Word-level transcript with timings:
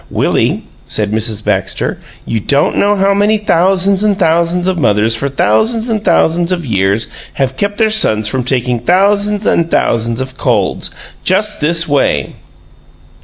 "Willie," 0.09 0.63
said 0.87 1.11
Mrs. 1.11 1.45
Baxter, 1.45 1.99
"you 2.25 2.39
don't 2.39 2.75
know 2.75 2.95
how 2.95 3.13
many 3.13 3.37
thousands 3.37 4.03
and 4.03 4.17
thousands 4.17 4.67
of 4.67 4.79
mothers 4.79 5.13
for 5.15 5.29
thousands 5.29 5.89
and 5.89 6.03
thousands 6.03 6.51
of 6.51 6.65
years 6.65 7.05
have 7.33 7.55
kept 7.55 7.77
their 7.77 7.91
sons 7.91 8.27
from 8.27 8.43
taking 8.43 8.79
thousands 8.79 9.45
and 9.45 9.69
thousands 9.69 10.19
of 10.19 10.37
colds 10.39 10.89
just 11.23 11.61
this 11.61 11.87
way!" 11.87 12.33